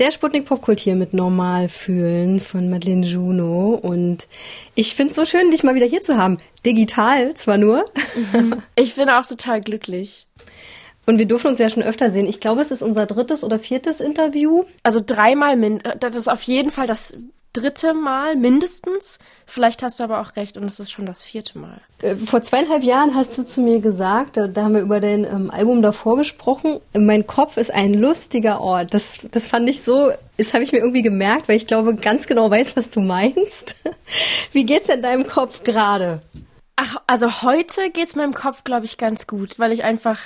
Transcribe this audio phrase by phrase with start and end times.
[0.00, 3.74] Der Sputnik Popkult hier mit Normal fühlen von Madeleine Juno.
[3.74, 4.28] Und
[4.74, 6.38] ich finde es so schön, dich mal wieder hier zu haben.
[6.64, 7.84] Digital zwar nur.
[8.32, 8.62] Mhm.
[8.76, 10.26] Ich bin auch total glücklich.
[11.04, 12.26] Und wir durften uns ja schon öfter sehen.
[12.26, 14.64] Ich glaube, es ist unser drittes oder viertes Interview.
[14.82, 17.14] Also dreimal, min das ist auf jeden Fall das
[17.52, 19.18] dritte Mal mindestens.
[19.46, 21.80] Vielleicht hast du aber auch recht und es ist schon das vierte Mal.
[22.00, 25.24] Äh, vor zweieinhalb Jahren hast du zu mir gesagt, da, da haben wir über dein
[25.24, 28.94] ähm, Album davor gesprochen, mein Kopf ist ein lustiger Ort.
[28.94, 32.26] Das, das fand ich so, das habe ich mir irgendwie gemerkt, weil ich glaube, ganz
[32.26, 33.76] genau weiß, was du meinst.
[34.52, 36.20] Wie geht's in deinem Kopf gerade?
[36.76, 40.18] Ach, also heute geht's meinem Kopf, glaube ich, ganz gut, weil ich einfach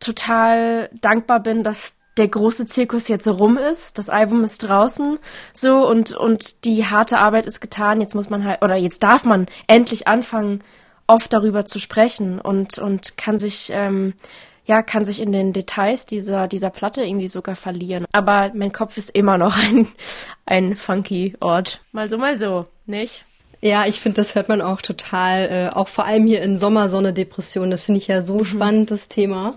[0.00, 5.18] total dankbar bin, dass der große Zirkus jetzt rum ist, das Album ist draußen,
[5.52, 8.00] so und und die harte Arbeit ist getan.
[8.00, 10.62] Jetzt muss man halt oder jetzt darf man endlich anfangen,
[11.06, 14.14] oft darüber zu sprechen und und kann sich ähm,
[14.64, 18.06] ja kann sich in den Details dieser dieser Platte irgendwie sogar verlieren.
[18.12, 19.88] Aber mein Kopf ist immer noch ein
[20.46, 23.24] ein funky Ort, mal so mal so, nicht?
[23.64, 27.14] Ja, ich finde, das hört man auch total, äh, auch vor allem hier in Sommersonne
[27.14, 27.70] Depression.
[27.70, 28.44] Das finde ich ja so mhm.
[28.44, 29.56] spannend, das Thema.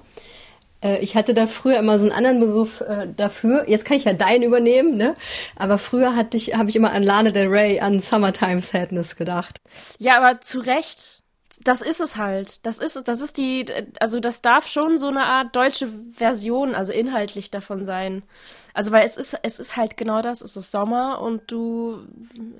[0.81, 3.67] Äh, ich hatte da früher immer so einen anderen Begriff äh, dafür.
[3.67, 5.15] Jetzt kann ich ja deinen übernehmen, ne?
[5.55, 9.59] Aber früher hatte ich, habe ich immer an Lana Del Rey, an Summertime Sadness gedacht.
[9.97, 11.23] Ja, aber zu Recht.
[11.63, 12.65] Das ist es halt.
[12.67, 13.03] Das ist es.
[13.03, 13.65] Das ist die,
[13.99, 18.21] also das darf schon so eine Art deutsche Version, also inhaltlich davon sein.
[18.75, 20.41] Also weil es ist, es ist halt genau das.
[20.41, 21.97] Es ist Sommer und du,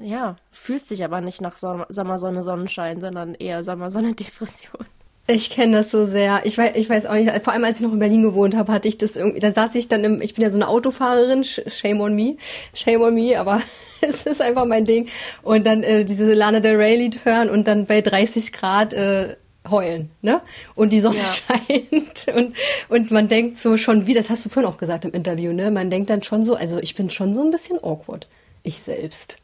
[0.02, 4.87] ja, fühlst dich aber nicht nach Sommersonne, Sonnenschein, sondern eher Sommersonne, Depression.
[5.30, 6.46] Ich kenne das so sehr.
[6.46, 8.72] Ich weiß, ich weiß auch nicht, vor allem als ich noch in Berlin gewohnt habe,
[8.72, 11.44] hatte ich das irgendwie, da saß ich dann im, ich bin ja so eine Autofahrerin,
[11.44, 12.38] shame on me,
[12.74, 13.62] shame on me, aber
[14.02, 15.08] es ist einfach mein Ding.
[15.44, 19.36] Und dann äh, diese Lana Del Rey Lied hören und dann bei 30 Grad äh,
[19.70, 20.42] heulen, ne?
[20.76, 21.26] Und die Sonne ja.
[21.68, 22.56] scheint und,
[22.88, 25.72] und man denkt so schon, wie, das hast du vorhin auch gesagt im Interview, ne?
[25.72, 28.28] Man denkt dann schon so, also ich bin schon so ein bisschen awkward.
[28.64, 29.38] Ich selbst.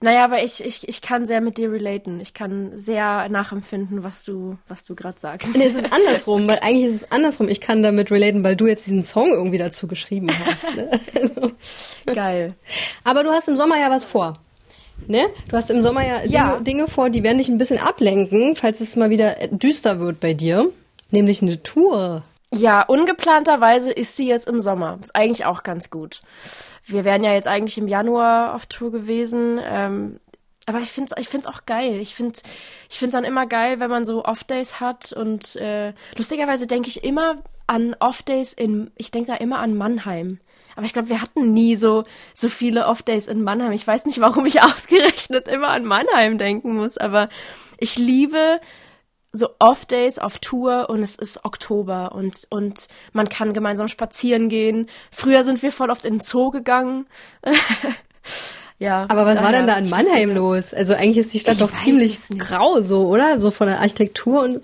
[0.00, 2.20] Naja, aber ich, ich, ich kann sehr mit dir relaten.
[2.20, 5.54] Ich kann sehr nachempfinden, was du, was du gerade sagst.
[5.56, 7.48] Nee, es ist andersrum, weil eigentlich ist es andersrum.
[7.48, 10.76] Ich kann damit relaten, weil du jetzt diesen Song irgendwie dazu geschrieben hast.
[10.76, 10.90] Ne?
[11.18, 11.52] Also.
[12.06, 12.54] Geil.
[13.04, 14.38] Aber du hast im Sommer ja was vor.
[15.06, 15.26] Ne?
[15.48, 16.52] Du hast im Sommer ja, ja.
[16.52, 20.20] Dinge, Dinge vor, die werden dich ein bisschen ablenken, falls es mal wieder düster wird
[20.20, 20.70] bei dir.
[21.10, 22.22] Nämlich eine Tour.
[22.52, 24.98] Ja, ungeplanterweise ist sie jetzt im Sommer.
[25.02, 26.22] Ist eigentlich auch ganz gut.
[26.86, 29.60] Wir wären ja jetzt eigentlich im Januar auf Tour gewesen.
[29.62, 30.18] Ähm,
[30.64, 31.98] aber ich finde es ich find's auch geil.
[32.00, 32.38] Ich finde
[32.90, 35.12] ich dann immer geil, wenn man so Off-Days hat.
[35.12, 40.38] Und äh, lustigerweise denke ich immer an Off-Days in, ich denke da immer an Mannheim.
[40.74, 42.04] Aber ich glaube, wir hatten nie so,
[42.34, 43.72] so viele Off-Days in Mannheim.
[43.72, 47.28] Ich weiß nicht, warum ich ausgerechnet immer an Mannheim denken muss, aber
[47.78, 48.60] ich liebe
[49.32, 54.88] so Off-Days auf Tour und es ist Oktober und, und man kann gemeinsam spazieren gehen.
[55.10, 57.06] Früher sind wir voll oft in den Zoo gegangen.
[58.78, 59.06] ja.
[59.08, 60.72] Aber was war denn da in Mannheim los?
[60.72, 63.40] Also eigentlich ist die Stadt doch ziemlich grau so, oder?
[63.40, 64.60] So von der Architektur und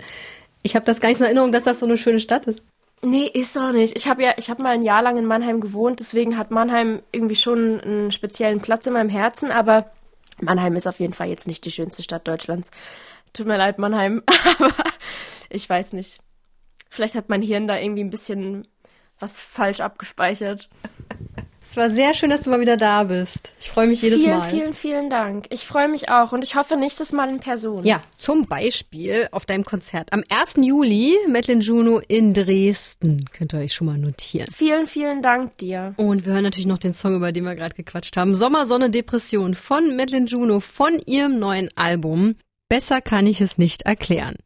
[0.63, 2.63] ich habe das gar nicht in Erinnerung, dass das so eine schöne Stadt ist.
[3.03, 3.95] Nee, ist auch nicht.
[3.95, 7.03] Ich habe ja, ich habe mal ein Jahr lang in Mannheim gewohnt, deswegen hat Mannheim
[7.11, 9.91] irgendwie schon einen speziellen Platz in meinem Herzen, aber
[10.41, 12.71] Mannheim ist auf jeden Fall jetzt nicht die schönste Stadt Deutschlands.
[13.35, 14.23] Tut mir leid, Mannheim,
[14.59, 14.73] aber
[15.49, 16.19] ich weiß nicht.
[16.89, 18.65] Vielleicht hat mein Hirn da irgendwie ein bisschen
[19.19, 20.69] was falsch abgespeichert.
[21.67, 23.51] Es war sehr schön, dass du mal wieder da bist.
[23.59, 24.49] Ich freue mich jedes vielen, Mal.
[24.49, 25.47] Vielen, vielen, vielen Dank.
[25.49, 27.83] Ich freue mich auch und ich hoffe nächstes Mal in Person.
[27.83, 30.57] Ja, zum Beispiel auf deinem Konzert am 1.
[30.61, 33.25] Juli, Madeline Juno in Dresden.
[33.33, 34.47] Könnt ihr euch schon mal notieren.
[34.53, 35.95] Vielen, vielen Dank dir.
[35.97, 38.35] Und wir hören natürlich noch den Song, über den wir gerade gequatscht haben.
[38.35, 42.35] Sommer, Sonne, Depression von Madeline Juno von ihrem neuen Album.
[42.67, 44.37] Besser kann ich es nicht erklären.